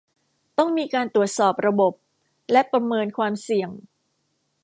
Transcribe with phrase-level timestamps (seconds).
[0.57, 1.93] ต้องมีการตรวจสอบระบบ
[2.51, 3.69] และประเมินความเสี่ยง